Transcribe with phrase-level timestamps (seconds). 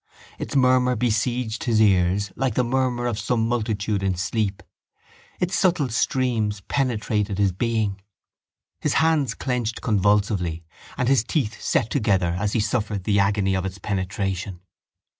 [0.39, 4.63] Its murmur besieged his ears like the murmur of some multitude in sleep;
[5.39, 8.01] its subtle streams penetrated his being.
[8.79, 10.63] His hands clenched convulsively
[10.97, 14.61] and his teeth set together as he suffered the agony of its penetration.